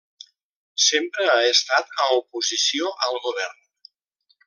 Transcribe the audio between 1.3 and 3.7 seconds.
ha estat a oposició al govern.